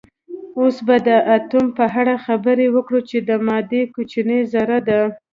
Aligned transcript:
اوس 0.59 0.77
به 0.85 0.95
د 1.07 1.09
اتوم 1.35 1.65
په 1.77 1.85
اړه 1.99 2.13
خبرې 2.25 2.67
وکړو 2.75 2.99
چې 3.09 3.17
د 3.29 3.29
مادې 3.45 3.81
کوچنۍ 3.93 4.41
ذره 4.53 4.77
ده 4.87 4.99